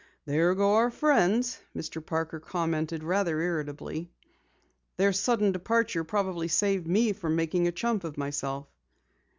[0.25, 2.03] "There go our friends," Mr.
[2.03, 4.09] Parker commented rather irritably.
[4.97, 8.65] "Their sudden departure probably saved me from making a chump of myself."